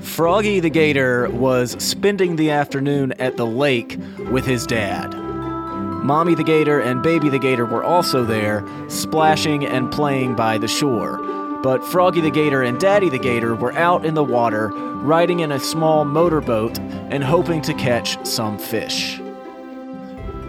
Froggy 0.00 0.58
the 0.58 0.70
Gator 0.70 1.30
was 1.30 1.76
spending 1.82 2.34
the 2.34 2.50
afternoon 2.50 3.12
at 3.12 3.36
the 3.36 3.46
lake 3.46 3.96
with 4.30 4.44
his 4.44 4.66
dad. 4.66 5.14
Mommy 5.14 6.34
the 6.34 6.42
Gator 6.42 6.80
and 6.80 7.02
Baby 7.02 7.28
the 7.28 7.38
Gator 7.38 7.64
were 7.64 7.84
also 7.84 8.24
there, 8.24 8.66
splashing 8.88 9.64
and 9.64 9.92
playing 9.92 10.34
by 10.34 10.58
the 10.58 10.68
shore. 10.68 11.18
But 11.62 11.84
Froggy 11.84 12.20
the 12.20 12.30
Gator 12.30 12.62
and 12.62 12.78
Daddy 12.78 13.08
the 13.08 13.18
Gator 13.18 13.54
were 13.54 13.72
out 13.74 14.04
in 14.04 14.14
the 14.14 14.24
water, 14.24 14.68
riding 14.68 15.40
in 15.40 15.52
a 15.52 15.60
small 15.60 16.04
motorboat 16.04 16.78
and 16.78 17.22
hoping 17.22 17.62
to 17.62 17.72
catch 17.74 18.24
some 18.26 18.58
fish. 18.58 19.20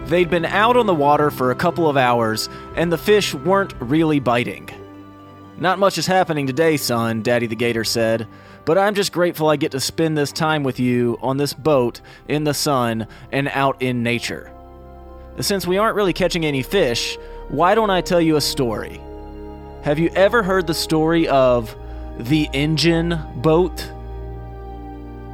They'd 0.06 0.28
been 0.28 0.44
out 0.44 0.76
on 0.76 0.86
the 0.86 0.94
water 0.94 1.30
for 1.30 1.52
a 1.52 1.56
couple 1.56 1.88
of 1.88 1.96
hours, 1.96 2.48
and 2.74 2.92
the 2.92 2.98
fish 2.98 3.32
weren't 3.32 3.74
really 3.80 4.18
biting. 4.20 4.68
Not 5.58 5.78
much 5.78 5.96
is 5.96 6.06
happening 6.06 6.46
today, 6.46 6.76
son, 6.76 7.22
Daddy 7.22 7.46
the 7.46 7.56
Gator 7.56 7.84
said, 7.84 8.28
but 8.66 8.76
I'm 8.76 8.94
just 8.94 9.12
grateful 9.12 9.48
I 9.48 9.56
get 9.56 9.72
to 9.72 9.80
spend 9.80 10.16
this 10.16 10.32
time 10.32 10.62
with 10.64 10.78
you 10.78 11.18
on 11.22 11.38
this 11.38 11.54
boat 11.54 12.02
in 12.28 12.44
the 12.44 12.52
sun 12.52 13.06
and 13.32 13.48
out 13.48 13.80
in 13.80 14.02
nature. 14.02 14.52
Since 15.40 15.66
we 15.66 15.78
aren't 15.78 15.96
really 15.96 16.12
catching 16.12 16.44
any 16.44 16.62
fish, 16.62 17.16
why 17.48 17.74
don't 17.74 17.90
I 17.90 18.00
tell 18.00 18.20
you 18.20 18.36
a 18.36 18.40
story? 18.40 19.00
Have 19.82 19.98
you 19.98 20.10
ever 20.14 20.42
heard 20.42 20.66
the 20.66 20.74
story 20.74 21.26
of 21.28 21.74
the 22.18 22.50
engine 22.52 23.18
boat? 23.36 23.76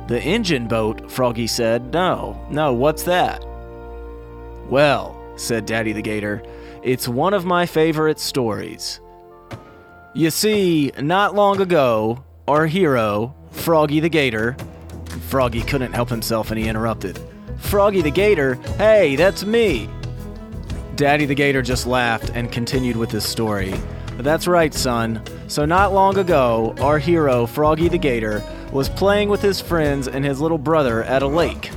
The 0.06 0.20
engine 0.22 0.68
boat, 0.68 1.10
Froggy 1.10 1.46
said. 1.46 1.92
No, 1.92 2.44
no, 2.50 2.72
what's 2.74 3.04
that? 3.04 3.44
Well, 4.68 5.18
said 5.36 5.66
Daddy 5.66 5.92
the 5.92 6.02
Gator, 6.02 6.42
it's 6.82 7.08
one 7.08 7.34
of 7.34 7.44
my 7.44 7.66
favorite 7.66 8.20
stories. 8.20 9.00
You 10.14 10.30
see, 10.30 10.92
not 11.00 11.34
long 11.34 11.62
ago, 11.62 12.22
our 12.46 12.66
hero, 12.66 13.34
Froggy 13.50 13.98
the 13.98 14.10
Gator, 14.10 14.58
Froggy 15.28 15.62
couldn't 15.62 15.94
help 15.94 16.10
himself 16.10 16.50
and 16.50 16.58
he 16.58 16.68
interrupted. 16.68 17.18
Froggy 17.56 18.02
the 18.02 18.10
Gator, 18.10 18.56
hey, 18.76 19.16
that's 19.16 19.46
me. 19.46 19.88
Daddy 20.96 21.24
the 21.24 21.34
Gator 21.34 21.62
just 21.62 21.86
laughed 21.86 22.30
and 22.34 22.52
continued 22.52 22.96
with 22.96 23.10
his 23.10 23.24
story. 23.24 23.72
That's 24.18 24.46
right, 24.46 24.74
son. 24.74 25.22
So, 25.48 25.64
not 25.64 25.94
long 25.94 26.18
ago, 26.18 26.74
our 26.82 26.98
hero, 26.98 27.46
Froggy 27.46 27.88
the 27.88 27.96
Gator, 27.96 28.44
was 28.70 28.90
playing 28.90 29.30
with 29.30 29.40
his 29.40 29.62
friends 29.62 30.08
and 30.08 30.26
his 30.26 30.42
little 30.42 30.58
brother 30.58 31.04
at 31.04 31.22
a 31.22 31.26
lake, 31.26 31.70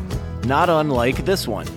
not 0.44 0.70
unlike 0.70 1.24
this 1.24 1.48
one. 1.48 1.68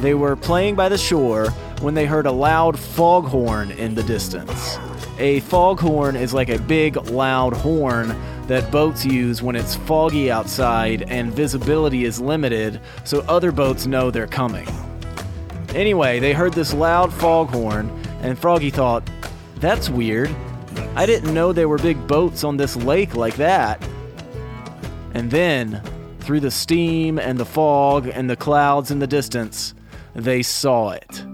They 0.00 0.14
were 0.14 0.34
playing 0.34 0.74
by 0.74 0.88
the 0.88 0.98
shore 0.98 1.50
when 1.80 1.94
they 1.94 2.06
heard 2.06 2.26
a 2.26 2.32
loud 2.32 2.76
foghorn 2.76 3.70
in 3.70 3.94
the 3.94 4.02
distance. 4.02 4.76
A 5.18 5.40
foghorn 5.40 6.16
is 6.16 6.32
like 6.32 6.48
a 6.48 6.58
big, 6.58 6.96
loud 7.10 7.54
horn 7.54 8.16
that 8.46 8.70
boats 8.70 9.04
use 9.04 9.42
when 9.42 9.56
it's 9.56 9.76
foggy 9.76 10.30
outside 10.30 11.02
and 11.08 11.32
visibility 11.32 12.04
is 12.04 12.20
limited 12.20 12.80
so 13.04 13.20
other 13.28 13.52
boats 13.52 13.86
know 13.86 14.10
they're 14.10 14.26
coming. 14.26 14.66
Anyway, 15.74 16.18
they 16.18 16.32
heard 16.32 16.52
this 16.52 16.74
loud 16.74 17.12
foghorn, 17.14 17.88
and 18.20 18.38
Froggy 18.38 18.68
thought, 18.68 19.08
that's 19.56 19.88
weird. 19.88 20.34
I 20.94 21.06
didn't 21.06 21.32
know 21.32 21.52
there 21.52 21.68
were 21.68 21.78
big 21.78 22.06
boats 22.06 22.44
on 22.44 22.56
this 22.56 22.76
lake 22.76 23.14
like 23.14 23.36
that. 23.36 23.82
And 25.14 25.30
then, 25.30 25.82
through 26.20 26.40
the 26.40 26.50
steam 26.50 27.18
and 27.18 27.38
the 27.38 27.46
fog 27.46 28.06
and 28.06 28.28
the 28.28 28.36
clouds 28.36 28.90
in 28.90 28.98
the 28.98 29.06
distance, 29.06 29.72
they 30.14 30.42
saw 30.42 30.90
it. 30.90 31.24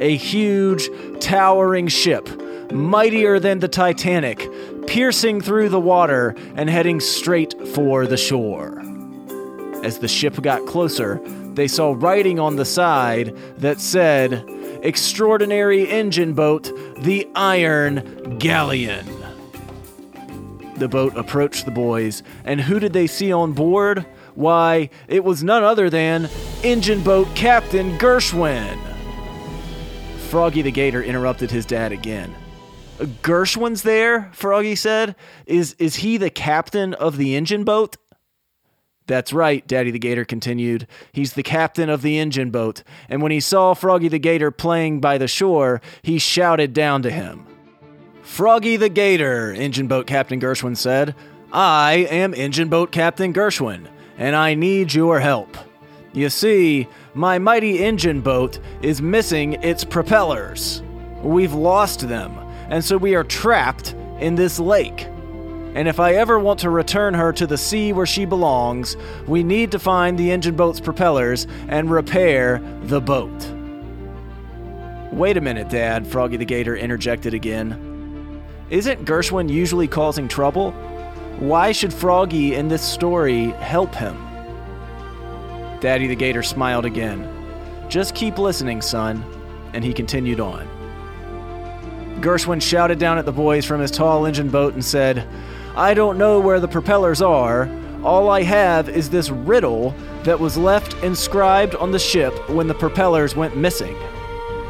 A 0.00 0.16
huge, 0.16 0.88
towering 1.20 1.88
ship, 1.88 2.28
mightier 2.74 3.38
than 3.38 3.60
the 3.60 3.68
Titanic, 3.68 4.48
piercing 4.86 5.40
through 5.40 5.68
the 5.68 5.80
water 5.80 6.34
and 6.56 6.68
heading 6.68 7.00
straight 7.00 7.54
for 7.68 8.06
the 8.06 8.16
shore. 8.16 8.82
As 9.84 9.98
the 9.98 10.08
ship 10.08 10.40
got 10.42 10.66
closer, 10.66 11.20
they 11.54 11.68
saw 11.68 11.94
writing 11.96 12.40
on 12.40 12.56
the 12.56 12.64
side 12.64 13.36
that 13.58 13.80
said, 13.80 14.44
Extraordinary 14.82 15.88
Engine 15.88 16.34
Boat, 16.34 16.70
the 16.98 17.28
Iron 17.34 18.38
Galleon. 18.38 19.06
The 20.76 20.88
boat 20.88 21.16
approached 21.16 21.64
the 21.64 21.70
boys, 21.70 22.22
and 22.44 22.60
who 22.60 22.80
did 22.80 22.92
they 22.92 23.06
see 23.06 23.32
on 23.32 23.52
board? 23.52 24.04
Why, 24.34 24.90
it 25.06 25.22
was 25.22 25.44
none 25.44 25.62
other 25.62 25.88
than 25.88 26.28
Engine 26.64 27.02
Boat 27.02 27.28
Captain 27.36 27.96
Gershwin. 27.98 28.76
Froggy 30.28 30.62
the 30.62 30.72
Gator 30.72 31.02
interrupted 31.02 31.52
his 31.52 31.64
dad 31.64 31.92
again. 31.92 32.34
Gershwin's 33.06 33.82
there, 33.82 34.30
Froggy 34.32 34.74
said. 34.74 35.16
Is 35.46 35.74
is 35.78 35.96
he 35.96 36.16
the 36.16 36.30
captain 36.30 36.94
of 36.94 37.16
the 37.16 37.34
engine 37.36 37.64
boat? 37.64 37.96
That's 39.06 39.32
right, 39.32 39.66
Daddy 39.66 39.90
the 39.90 39.98
Gator 39.98 40.24
continued. 40.24 40.86
He's 41.12 41.34
the 41.34 41.42
captain 41.42 41.90
of 41.90 42.00
the 42.00 42.18
engine 42.18 42.50
boat, 42.50 42.82
and 43.08 43.20
when 43.20 43.32
he 43.32 43.40
saw 43.40 43.74
Froggy 43.74 44.08
the 44.08 44.18
Gator 44.18 44.50
playing 44.50 45.00
by 45.00 45.18
the 45.18 45.28
shore, 45.28 45.82
he 46.02 46.18
shouted 46.18 46.72
down 46.72 47.02
to 47.02 47.10
him. 47.10 47.46
Froggy 48.22 48.76
the 48.76 48.88
Gator, 48.88 49.52
Engine 49.52 49.86
Boat 49.86 50.06
Captain 50.06 50.40
Gershwin 50.40 50.76
said. 50.76 51.14
I 51.52 52.08
am 52.10 52.32
Engine 52.32 52.68
Boat 52.68 52.90
Captain 52.90 53.32
Gershwin, 53.34 53.86
and 54.16 54.34
I 54.34 54.54
need 54.54 54.94
your 54.94 55.20
help. 55.20 55.56
You 56.14 56.30
see, 56.30 56.88
my 57.12 57.38
mighty 57.38 57.84
engine 57.84 58.22
boat 58.22 58.58
is 58.82 59.02
missing 59.02 59.54
its 59.62 59.84
propellers. 59.84 60.82
We've 61.22 61.52
lost 61.54 62.08
them, 62.08 62.32
and 62.74 62.84
so 62.84 62.96
we 62.96 63.14
are 63.14 63.22
trapped 63.22 63.92
in 64.18 64.34
this 64.34 64.58
lake. 64.58 65.02
And 65.76 65.86
if 65.86 66.00
I 66.00 66.14
ever 66.14 66.40
want 66.40 66.58
to 66.60 66.70
return 66.70 67.14
her 67.14 67.32
to 67.32 67.46
the 67.46 67.56
sea 67.56 67.92
where 67.92 68.04
she 68.04 68.24
belongs, 68.24 68.96
we 69.28 69.44
need 69.44 69.70
to 69.70 69.78
find 69.78 70.18
the 70.18 70.32
engine 70.32 70.56
boat's 70.56 70.80
propellers 70.80 71.46
and 71.68 71.88
repair 71.88 72.60
the 72.82 73.00
boat. 73.00 73.30
Wait 75.12 75.36
a 75.36 75.40
minute, 75.40 75.68
Dad, 75.68 76.04
Froggy 76.04 76.36
the 76.36 76.44
Gator 76.44 76.74
interjected 76.74 77.32
again. 77.32 78.42
Isn't 78.70 79.04
Gershwin 79.04 79.48
usually 79.48 79.86
causing 79.86 80.26
trouble? 80.26 80.72
Why 81.38 81.70
should 81.70 81.94
Froggy 81.94 82.56
in 82.56 82.66
this 82.66 82.82
story 82.82 83.50
help 83.60 83.94
him? 83.94 84.16
Daddy 85.78 86.08
the 86.08 86.16
Gator 86.16 86.42
smiled 86.42 86.86
again. 86.86 87.30
Just 87.88 88.16
keep 88.16 88.36
listening, 88.36 88.82
son. 88.82 89.22
And 89.74 89.84
he 89.84 89.92
continued 89.92 90.40
on. 90.40 90.73
Gershwin 92.24 92.62
shouted 92.62 92.98
down 92.98 93.18
at 93.18 93.26
the 93.26 93.32
boys 93.32 93.66
from 93.66 93.82
his 93.82 93.90
tall 93.90 94.24
engine 94.24 94.48
boat 94.48 94.72
and 94.72 94.82
said, 94.82 95.28
I 95.76 95.92
don't 95.92 96.16
know 96.16 96.40
where 96.40 96.58
the 96.58 96.66
propellers 96.66 97.20
are. 97.20 97.68
All 98.02 98.30
I 98.30 98.42
have 98.42 98.88
is 98.88 99.10
this 99.10 99.28
riddle 99.28 99.94
that 100.22 100.40
was 100.40 100.56
left 100.56 100.94
inscribed 101.04 101.74
on 101.74 101.92
the 101.92 101.98
ship 101.98 102.32
when 102.48 102.66
the 102.66 102.74
propellers 102.74 103.36
went 103.36 103.58
missing. 103.58 103.94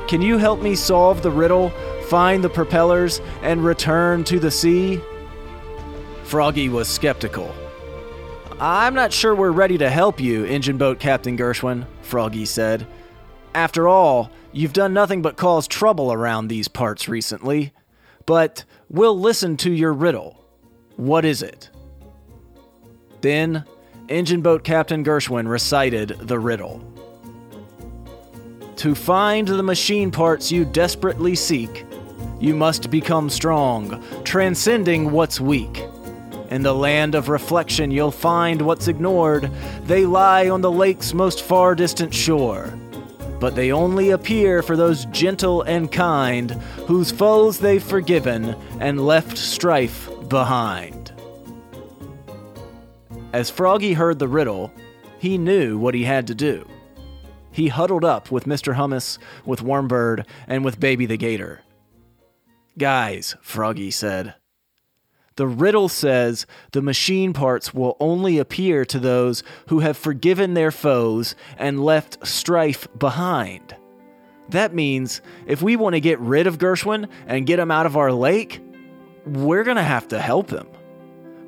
Can 0.08 0.20
you 0.20 0.36
help 0.36 0.62
me 0.62 0.74
solve 0.74 1.22
the 1.22 1.30
riddle, 1.30 1.70
find 2.08 2.42
the 2.42 2.48
propellers, 2.48 3.20
and 3.42 3.64
return 3.64 4.24
to 4.24 4.40
the 4.40 4.50
sea? 4.50 5.00
Froggy 6.24 6.68
was 6.68 6.88
skeptical. 6.88 7.54
I'm 8.58 8.94
not 8.94 9.12
sure 9.12 9.32
we're 9.32 9.52
ready 9.52 9.78
to 9.78 9.90
help 9.90 10.18
you, 10.18 10.44
Engine 10.44 10.76
Boat 10.76 10.98
Captain 10.98 11.36
Gershwin, 11.36 11.86
Froggy 12.02 12.46
said. 12.46 12.84
After 13.54 13.86
all, 13.86 14.30
you've 14.52 14.72
done 14.72 14.92
nothing 14.92 15.22
but 15.22 15.36
cause 15.36 15.68
trouble 15.68 16.12
around 16.12 16.48
these 16.48 16.66
parts 16.66 17.08
recently. 17.08 17.72
But 18.26 18.64
we'll 18.90 19.18
listen 19.18 19.56
to 19.58 19.70
your 19.70 19.92
riddle. 19.92 20.44
What 20.96 21.24
is 21.24 21.42
it? 21.42 21.70
Then, 23.20 23.64
Engine 24.08 24.42
Boat 24.42 24.64
Captain 24.64 25.04
Gershwin 25.04 25.48
recited 25.48 26.08
the 26.20 26.38
riddle. 26.38 26.82
To 28.76 28.94
find 28.94 29.46
the 29.46 29.62
machine 29.62 30.10
parts 30.10 30.50
you 30.50 30.64
desperately 30.64 31.34
seek, 31.34 31.86
you 32.40 32.54
must 32.54 32.90
become 32.90 33.30
strong, 33.30 34.04
transcending 34.24 35.12
what's 35.12 35.40
weak. 35.40 35.84
In 36.50 36.62
the 36.62 36.74
land 36.74 37.14
of 37.14 37.28
reflection, 37.28 37.90
you'll 37.90 38.10
find 38.10 38.60
what's 38.60 38.88
ignored. 38.88 39.50
They 39.84 40.04
lie 40.04 40.50
on 40.50 40.60
the 40.60 40.70
lake's 40.70 41.14
most 41.14 41.42
far 41.42 41.74
distant 41.74 42.12
shore. 42.12 42.74
But 43.44 43.56
they 43.56 43.72
only 43.72 44.08
appear 44.08 44.62
for 44.62 44.74
those 44.74 45.04
gentle 45.04 45.60
and 45.60 45.92
kind 45.92 46.52
whose 46.86 47.10
foes 47.10 47.58
they've 47.58 47.84
forgiven 47.84 48.56
and 48.80 49.04
left 49.04 49.36
strife 49.36 50.08
behind. 50.30 51.12
As 53.34 53.50
Froggy 53.50 53.92
heard 53.92 54.18
the 54.18 54.28
riddle, 54.28 54.72
he 55.18 55.36
knew 55.36 55.76
what 55.76 55.92
he 55.92 56.04
had 56.04 56.26
to 56.28 56.34
do. 56.34 56.66
He 57.50 57.68
huddled 57.68 58.02
up 58.02 58.30
with 58.30 58.46
Mr. 58.46 58.76
Hummus, 58.76 59.18
with 59.44 59.60
Wormbird, 59.60 60.24
and 60.48 60.64
with 60.64 60.80
Baby 60.80 61.04
the 61.04 61.18
Gator. 61.18 61.60
Guys, 62.78 63.36
Froggy 63.42 63.90
said, 63.90 64.36
the 65.36 65.46
riddle 65.46 65.88
says 65.88 66.46
the 66.72 66.82
machine 66.82 67.32
parts 67.32 67.74
will 67.74 67.96
only 67.98 68.38
appear 68.38 68.84
to 68.84 68.98
those 68.98 69.42
who 69.68 69.80
have 69.80 69.96
forgiven 69.96 70.54
their 70.54 70.70
foes 70.70 71.34
and 71.58 71.84
left 71.84 72.24
strife 72.26 72.86
behind. 72.98 73.74
That 74.50 74.74
means 74.74 75.22
if 75.46 75.62
we 75.62 75.74
want 75.74 75.94
to 75.94 76.00
get 76.00 76.20
rid 76.20 76.46
of 76.46 76.58
Gershwin 76.58 77.08
and 77.26 77.46
get 77.46 77.58
him 77.58 77.70
out 77.70 77.86
of 77.86 77.96
our 77.96 78.12
lake, 78.12 78.60
we're 79.26 79.64
going 79.64 79.78
to 79.78 79.82
have 79.82 80.06
to 80.08 80.20
help 80.20 80.50
him. 80.50 80.68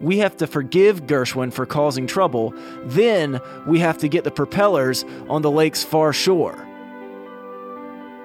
we 0.00 0.18
have 0.18 0.36
to 0.38 0.46
forgive 0.46 1.06
Gershwin 1.06 1.52
for 1.52 1.66
causing 1.66 2.06
trouble. 2.06 2.54
Then 2.84 3.40
we 3.66 3.78
have 3.80 3.98
to 3.98 4.08
get 4.08 4.24
the 4.24 4.30
propellers 4.30 5.04
on 5.28 5.42
the 5.42 5.50
lake's 5.50 5.84
far 5.84 6.12
shore. 6.12 6.56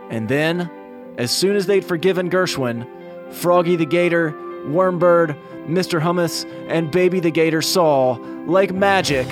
And 0.10 0.28
then, 0.28 0.70
as 1.18 1.32
soon 1.32 1.56
as 1.56 1.68
they'd 1.68 1.86
forgiven 1.86 2.30
Gershwin, 2.30 2.88
Froggy 3.32 3.78
the 3.78 3.86
Gator, 3.86 4.36
Wormbird, 4.66 5.38
Mr. 5.68 6.02
Hummus, 6.02 6.46
and 6.68 6.92
Baby 6.92 7.20
the 7.20 7.32
Gator 7.32 7.62
saw, 7.62 8.14
like 8.46 8.74
magic, 8.74 9.28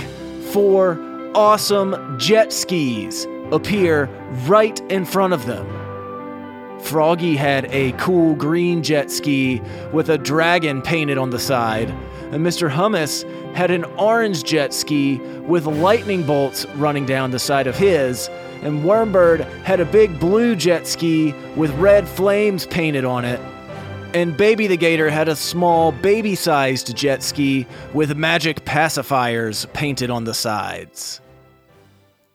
four 0.51 0.99
awesome 1.35 2.17
jet 2.17 2.51
skis 2.51 3.27
appear 3.51 4.05
right 4.45 4.79
in 4.91 5.05
front 5.05 5.33
of 5.33 5.45
them. 5.45 5.67
Froggy 6.81 7.35
had 7.35 7.65
a 7.65 7.91
cool 7.93 8.35
green 8.35 8.81
jet 8.81 9.11
ski 9.11 9.61
with 9.91 10.09
a 10.09 10.17
dragon 10.17 10.81
painted 10.81 11.17
on 11.17 11.29
the 11.29 11.39
side, 11.39 11.89
and 12.31 12.45
Mr. 12.45 12.69
Hummus 12.69 13.23
had 13.53 13.69
an 13.71 13.83
orange 13.97 14.43
jet 14.43 14.73
ski 14.73 15.17
with 15.47 15.65
lightning 15.65 16.23
bolts 16.23 16.65
running 16.75 17.05
down 17.05 17.31
the 17.31 17.39
side 17.39 17.67
of 17.67 17.77
his, 17.77 18.29
and 18.61 18.83
Wormbird 18.83 19.41
had 19.63 19.79
a 19.79 19.85
big 19.85 20.19
blue 20.19 20.55
jet 20.55 20.87
ski 20.87 21.33
with 21.55 21.71
red 21.71 22.07
flames 22.07 22.65
painted 22.65 23.03
on 23.03 23.25
it. 23.25 23.39
And 24.11 24.35
Baby 24.35 24.65
the 24.65 24.75
Gator 24.75 25.11
had 25.11 25.29
a 25.29 25.35
small, 25.35 25.91
baby 25.91 26.33
sized 26.33 26.95
jet 26.97 27.21
ski 27.21 27.67
with 27.93 28.17
magic 28.17 28.65
pacifiers 28.65 29.71
painted 29.73 30.09
on 30.09 30.23
the 30.23 30.33
sides. 30.33 31.21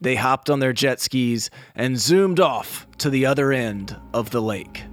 They 0.01 0.15
hopped 0.15 0.51
on 0.51 0.61
their 0.61 0.73
jet 0.73 1.01
skis 1.01 1.51
and 1.75 1.99
zoomed 1.99 2.39
off 2.39 2.87
to 2.99 3.11
the 3.11 3.27
other 3.27 3.53
end 3.53 3.97
of 4.13 4.31
the 4.31 4.41
lake. 4.41 4.85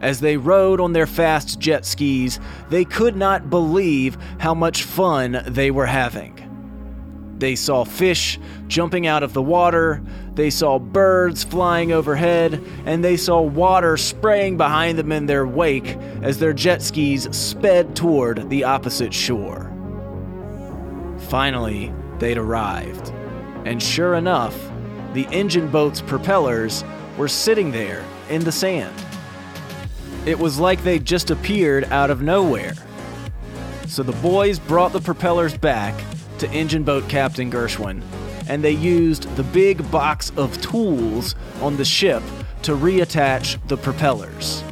As 0.00 0.20
they 0.20 0.36
rode 0.36 0.80
on 0.80 0.92
their 0.92 1.06
fast 1.06 1.58
jet 1.58 1.84
skis, 1.84 2.38
they 2.68 2.84
could 2.84 3.16
not 3.16 3.50
believe 3.50 4.16
how 4.38 4.54
much 4.54 4.84
fun 4.84 5.42
they 5.48 5.72
were 5.72 5.86
having. 5.86 6.43
They 7.44 7.56
saw 7.56 7.84
fish 7.84 8.40
jumping 8.68 9.06
out 9.06 9.22
of 9.22 9.34
the 9.34 9.42
water, 9.42 10.00
they 10.34 10.48
saw 10.48 10.78
birds 10.78 11.44
flying 11.44 11.92
overhead, 11.92 12.58
and 12.86 13.04
they 13.04 13.18
saw 13.18 13.42
water 13.42 13.98
spraying 13.98 14.56
behind 14.56 14.98
them 14.98 15.12
in 15.12 15.26
their 15.26 15.46
wake 15.46 15.98
as 16.22 16.38
their 16.38 16.54
jet 16.54 16.80
skis 16.80 17.28
sped 17.32 17.94
toward 17.94 18.48
the 18.48 18.64
opposite 18.64 19.12
shore. 19.12 19.70
Finally, 21.28 21.92
they'd 22.18 22.38
arrived, 22.38 23.10
and 23.66 23.82
sure 23.82 24.14
enough, 24.14 24.58
the 25.12 25.26
engine 25.26 25.70
boat's 25.70 26.00
propellers 26.00 26.82
were 27.18 27.28
sitting 27.28 27.70
there 27.70 28.02
in 28.30 28.42
the 28.42 28.52
sand. 28.52 28.96
It 30.24 30.38
was 30.38 30.58
like 30.58 30.82
they'd 30.82 31.04
just 31.04 31.30
appeared 31.30 31.84
out 31.92 32.10
of 32.10 32.22
nowhere. 32.22 32.72
So 33.86 34.02
the 34.02 34.12
boys 34.22 34.58
brought 34.58 34.94
the 34.94 35.00
propellers 35.02 35.58
back 35.58 35.94
to 36.38 36.50
engine 36.50 36.82
boat 36.82 37.08
Captain 37.08 37.50
Gershwin, 37.50 38.02
and 38.48 38.62
they 38.62 38.72
used 38.72 39.34
the 39.36 39.42
big 39.42 39.90
box 39.90 40.30
of 40.36 40.60
tools 40.60 41.34
on 41.60 41.76
the 41.76 41.84
ship 41.84 42.22
to 42.62 42.72
reattach 42.72 43.58
the 43.68 43.76
propellers. 43.76 44.64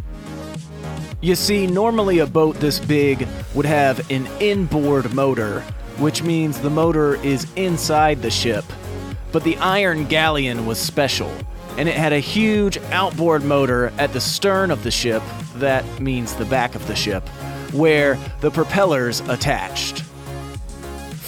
You 1.20 1.36
see, 1.36 1.66
normally 1.66 2.18
a 2.18 2.26
boat 2.26 2.56
this 2.56 2.80
big 2.80 3.28
would 3.54 3.66
have 3.66 4.10
an 4.10 4.26
inboard 4.40 5.14
motor, 5.14 5.60
which 5.98 6.22
means 6.22 6.58
the 6.58 6.70
motor 6.70 7.14
is 7.16 7.46
inside 7.54 8.22
the 8.22 8.30
ship. 8.30 8.64
But 9.30 9.44
the 9.44 9.56
Iron 9.58 10.06
Galleon 10.06 10.66
was 10.66 10.78
special, 10.78 11.32
and 11.78 11.88
it 11.88 11.94
had 11.94 12.12
a 12.12 12.18
huge 12.18 12.76
outboard 12.90 13.44
motor 13.44 13.92
at 13.98 14.12
the 14.12 14.20
stern 14.20 14.70
of 14.70 14.82
the 14.82 14.90
ship, 14.90 15.22
that 15.56 15.84
means 16.00 16.34
the 16.34 16.44
back 16.44 16.74
of 16.74 16.86
the 16.86 16.96
ship, 16.96 17.28
where 17.72 18.18
the 18.40 18.50
propellers 18.50 19.20
attached. 19.28 20.02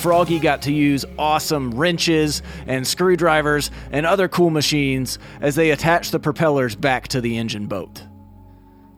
Froggy 0.05 0.39
got 0.39 0.61
to 0.61 0.71
use 0.71 1.07
awesome 1.19 1.71
wrenches 1.71 2.43
and 2.67 2.87
screwdrivers 2.87 3.71
and 3.91 4.05
other 4.05 4.29
cool 4.29 4.51
machines 4.51 5.19
as 5.41 5.55
they 5.55 5.71
attached 5.71 6.13
the 6.13 6.21
propellers 6.21 6.77
back 6.77 7.09
to 7.09 7.23
the 7.23 7.39
engine 7.39 7.69
boat. 7.69 8.03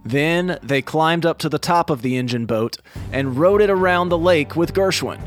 Then 0.04 0.58
they 0.64 0.82
climbed 0.82 1.24
up 1.24 1.38
to 1.38 1.48
the 1.48 1.60
top 1.60 1.90
of 1.90 2.02
the 2.02 2.16
engine 2.16 2.44
boat 2.44 2.78
and 3.12 3.36
rode 3.36 3.62
it 3.62 3.70
around 3.70 4.08
the 4.08 4.18
lake 4.18 4.56
with 4.56 4.74
Gershwin. 4.74 5.20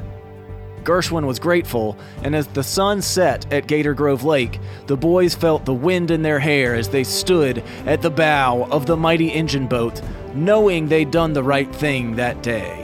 Gershwin 0.83 1.25
was 1.25 1.39
grateful, 1.39 1.97
and 2.23 2.35
as 2.35 2.47
the 2.47 2.61
sun 2.61 3.01
set 3.01 3.49
at 3.53 3.67
Gator 3.67 3.93
Grove 3.93 4.25
Lake, 4.25 4.59
the 4.87 4.97
boys 4.97 5.33
felt 5.33 5.63
the 5.63 5.73
wind 5.73 6.11
in 6.11 6.23
their 6.23 6.39
hair 6.39 6.75
as 6.75 6.89
they 6.89 7.05
stood 7.05 7.63
at 7.85 8.01
the 8.01 8.11
bow 8.11 8.63
of 8.69 8.85
the 8.85 8.97
mighty 8.97 9.29
engine 9.29 9.65
boat, 9.65 10.01
knowing 10.35 10.89
they'd 10.89 11.11
done 11.11 11.31
the 11.31 11.41
right 11.41 11.73
thing 11.73 12.17
that 12.17 12.43
day. 12.43 12.78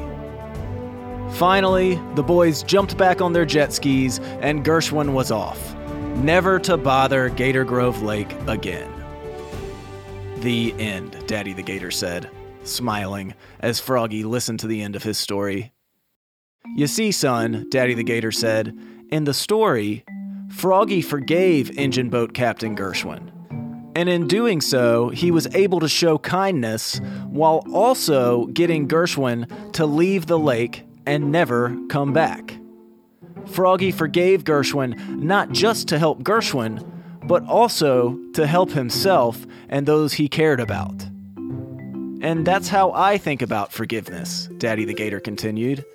Finally, 1.35 1.99
the 2.15 2.23
boys 2.23 2.63
jumped 2.63 2.97
back 2.97 3.19
on 3.19 3.33
their 3.33 3.45
jet 3.45 3.73
skis, 3.73 4.19
and 4.39 4.63
Gershwin 4.63 5.11
was 5.11 5.31
off, 5.31 5.75
never 6.15 6.59
to 6.59 6.77
bother 6.77 7.27
Gator 7.27 7.65
Grove 7.65 8.01
Lake 8.01 8.33
again. 8.47 8.89
The 10.37 10.73
end, 10.79 11.27
Daddy 11.27 11.51
the 11.51 11.61
Gator 11.61 11.91
said, 11.91 12.29
smiling 12.63 13.33
as 13.59 13.81
Froggy 13.81 14.23
listened 14.23 14.61
to 14.61 14.67
the 14.67 14.81
end 14.81 14.95
of 14.95 15.03
his 15.03 15.17
story. 15.17 15.73
You 16.77 16.87
see, 16.87 17.11
son, 17.11 17.67
Daddy 17.69 17.95
the 17.95 18.03
Gator 18.05 18.31
said, 18.31 18.73
in 19.09 19.25
the 19.25 19.33
story, 19.33 20.05
Froggy 20.51 21.01
forgave 21.01 21.77
engine 21.77 22.09
boat 22.09 22.33
Captain 22.33 22.77
Gershwin. 22.77 23.29
And 23.93 24.07
in 24.07 24.27
doing 24.27 24.61
so, 24.61 25.09
he 25.09 25.31
was 25.31 25.53
able 25.53 25.81
to 25.81 25.89
show 25.89 26.17
kindness 26.17 27.01
while 27.27 27.61
also 27.73 28.45
getting 28.47 28.87
Gershwin 28.87 29.73
to 29.73 29.85
leave 29.85 30.27
the 30.27 30.39
lake 30.39 30.85
and 31.05 31.31
never 31.31 31.75
come 31.89 32.13
back. 32.13 32.57
Froggy 33.47 33.91
forgave 33.91 34.43
Gershwin 34.43 35.19
not 35.19 35.51
just 35.51 35.87
to 35.89 35.99
help 35.99 36.23
Gershwin, 36.23 36.83
but 37.23 37.43
also 37.45 38.19
to 38.33 38.45
help 38.45 38.71
himself 38.71 39.45
and 39.69 39.85
those 39.85 40.13
he 40.13 40.27
cared 40.27 40.59
about. 40.59 41.03
And 42.21 42.45
that's 42.45 42.69
how 42.69 42.91
I 42.91 43.17
think 43.17 43.41
about 43.41 43.71
forgiveness, 43.71 44.49
Daddy 44.57 44.85
the 44.85 44.93
Gator 44.93 45.19
continued. 45.19 45.85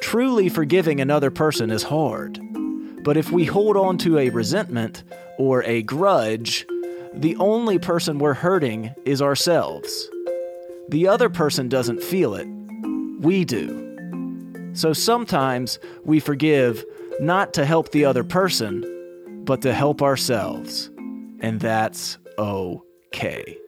Truly 0.00 0.48
forgiving 0.48 1.00
another 1.00 1.30
person 1.30 1.70
is 1.70 1.82
hard. 1.82 2.38
But 3.02 3.16
if 3.16 3.32
we 3.32 3.44
hold 3.44 3.76
on 3.76 3.98
to 3.98 4.18
a 4.18 4.30
resentment 4.30 5.02
or 5.38 5.64
a 5.64 5.82
grudge, 5.82 6.66
the 7.14 7.36
only 7.36 7.78
person 7.78 8.18
we're 8.18 8.34
hurting 8.34 8.94
is 9.04 9.22
ourselves. 9.22 10.08
The 10.88 11.08
other 11.08 11.28
person 11.28 11.68
doesn't 11.68 12.02
feel 12.02 12.34
it, 12.34 12.46
we 13.20 13.44
do. 13.44 13.87
So 14.78 14.92
sometimes 14.92 15.80
we 16.04 16.20
forgive 16.20 16.84
not 17.18 17.52
to 17.54 17.66
help 17.66 17.90
the 17.90 18.04
other 18.04 18.22
person, 18.22 19.42
but 19.44 19.60
to 19.62 19.74
help 19.74 20.02
ourselves. 20.02 20.88
And 21.40 21.58
that's 21.58 22.16
okay. 22.38 23.58